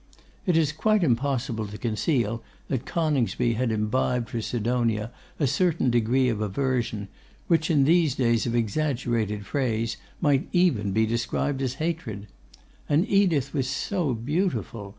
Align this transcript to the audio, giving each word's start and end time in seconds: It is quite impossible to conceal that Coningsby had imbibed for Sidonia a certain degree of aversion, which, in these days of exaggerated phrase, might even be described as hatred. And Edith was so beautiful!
It 0.47 0.57
is 0.57 0.71
quite 0.71 1.03
impossible 1.03 1.67
to 1.67 1.77
conceal 1.77 2.41
that 2.69 2.87
Coningsby 2.87 3.53
had 3.53 3.71
imbibed 3.71 4.29
for 4.29 4.41
Sidonia 4.41 5.11
a 5.39 5.45
certain 5.45 5.91
degree 5.91 6.27
of 6.27 6.41
aversion, 6.41 7.07
which, 7.45 7.69
in 7.69 7.83
these 7.83 8.15
days 8.15 8.47
of 8.47 8.55
exaggerated 8.55 9.45
phrase, 9.45 9.97
might 10.19 10.47
even 10.53 10.91
be 10.91 11.05
described 11.05 11.61
as 11.61 11.75
hatred. 11.75 12.25
And 12.89 13.07
Edith 13.07 13.53
was 13.53 13.67
so 13.69 14.15
beautiful! 14.15 14.89